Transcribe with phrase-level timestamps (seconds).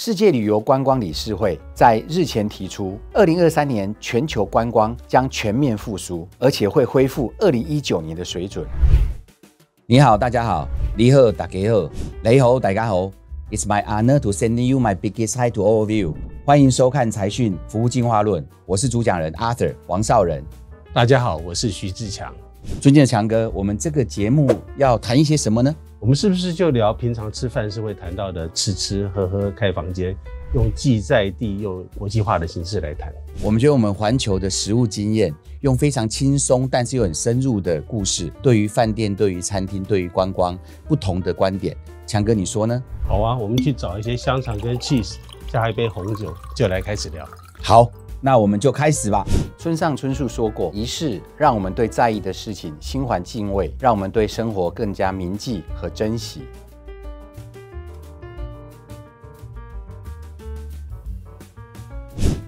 [0.00, 8.64] 世界旅游观光理事会在日前提出，二零二三年全球观光将全面复苏，而且会恢复二零一九年的水准。
[9.86, 11.90] 你好，大家好，你好，大家好，
[12.22, 13.10] 你好，大家好。
[13.50, 16.14] It's my honor to send you my biggest hi to all of you。
[16.44, 20.44] 欢迎收看财讯服务进化论，我是主讲人 Arthur 王少仁。
[20.92, 22.32] 大家好，我是徐志强。
[22.80, 25.74] 尊敬的强哥，我们这个节目要谈一些什么呢？
[25.98, 30.14] 我们是不是就聊平常吃饭是会谈到的吃吃喝喝开房间，
[30.54, 33.12] 用既在地又国际化的形式来谈？
[33.42, 40.56] 我们觉得我们环球的食物经验，用非常轻松但是又很深入的故事，对于饭店、对于餐厅、对于观光
[40.86, 41.76] 不同的观点，
[42.06, 42.80] 强哥你说呢？
[43.08, 45.16] 好啊，我们去找一些香肠跟 cheese，
[45.50, 47.28] 加一杯红酒，就来开始聊。
[47.60, 47.90] 好。
[48.20, 49.24] 那我们就开始吧。
[49.56, 56.42] 村上春树说过：“仪式让我们对在意的事情心怀敬畏，让我们对生活更加铭记和珍惜。”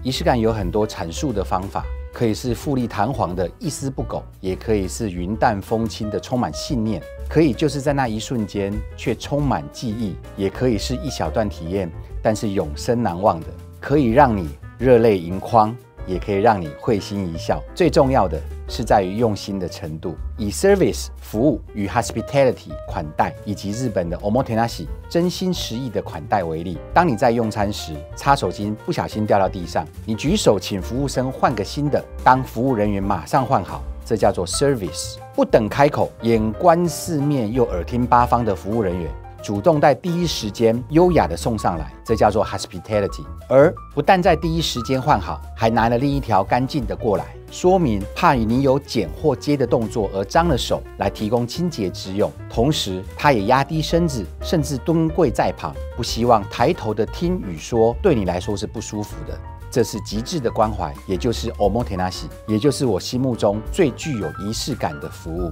[0.03, 11.89] 仪式感有很多阐述的方法，可以是富丽堂皇的一丝不苟，也可以是云淡风轻的充满信念，可以就是在那一瞬间却充满记忆，也可以是一小段体验，
[12.21, 13.47] 但是永生难忘的，
[13.79, 14.49] 可以让你。
[14.81, 17.61] 热泪盈眶，也可以让你会心一笑。
[17.75, 20.15] 最重要的是在于用心的程度。
[20.39, 35.17] 以 service 服务与 hospitality 款待，以及日本的 omotenashi 真心实意的款待为例，当你在用餐时，擦手巾不小心掉到地上，你举手请服务生换个新的，当服务人员马上换好，这叫做 service。
[35.35, 39.11] 不等开口，眼观四面又耳听八方的服务人员。
[39.41, 43.25] 主动在第一时间优雅地送上来，这叫做 hospitality。
[43.49, 52.31] 而不但在第一时间换好，还拿了另一条干净的过来，说明怕你有捡或接的动作而脏了手，来提供清洁之用。
[52.49, 59.37] 同时，他也压低身子，甚至蹲跪在旁，不希望抬头的听与说对你来说是不舒服的。
[59.71, 65.51] 这是极致的关怀，也就是 omotenashi，也就是我心目中最具有仪式感的服务。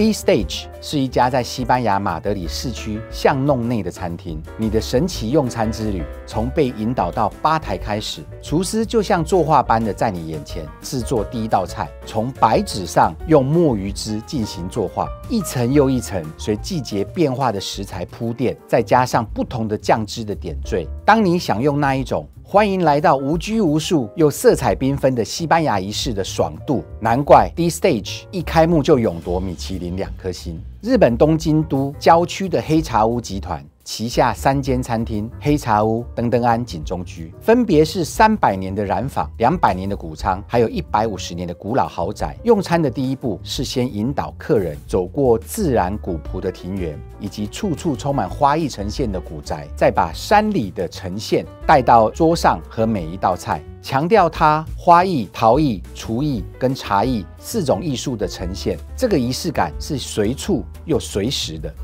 [0.00, 4.42] D Stage 是一家在西班牙马德里市区巷弄内的餐厅。
[4.56, 11.86] 你的神奇用餐之旅，从被引导到吧台开始，厨师就像作画般的在你眼前制作第一道菜。
[12.06, 20.88] 从白纸上用墨鱼汁进行作画，一层又一层，随季节变化的食材铺垫，再加上不同的酱汁的点缀。
[21.04, 22.26] 当你享用那一种。
[22.42, 30.60] 欢迎来到无拘无束又色彩缤纷的西班牙仪式的爽度，难怪 D Stage 一开幕就勇夺米其林两颗星。
[30.80, 33.64] 日本东京都郊区的黑茶屋集团。
[33.92, 42.36] 旗下三间餐厅黑茶屋、登登安、景中居，分别是三百年的染坊、两百年的古仓，还有一百五十年的古老豪宅。
[42.44, 58.78] 用餐的第一步是先引导客人走过自然古朴的庭园，以及处处充满花艺呈现的古宅，再把山里的呈现带到桌上和每一道菜，强调它花艺、陶艺、厨艺跟茶艺四种艺术的呈现。
[58.96, 61.74] 这个仪式感是随处又随时的。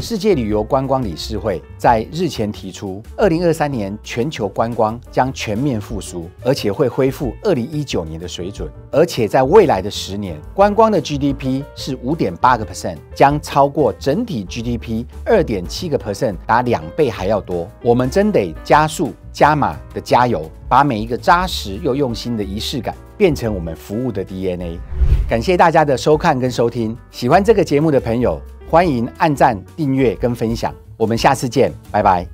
[0.00, 8.70] 世界旅游观光理事会在日前提出，二零二三年全球观光将全面复苏，而且会恢复二零一九年的水准。
[8.90, 17.68] 而且在未来的十年，观光的 GDP 是五点八个 percent，将超过整体 GDP 二点七个 percent，达两倍还要多。
[17.82, 24.78] 我们真得加速加码的加油，把每一个扎实又用心的仪式感变成我们服务的 DNA。
[25.28, 28.40] 感谢大家的收看跟收听，喜欢这个节目的朋友。
[28.70, 32.26] 欢迎按赞、订阅跟分享，我们下次见，拜拜。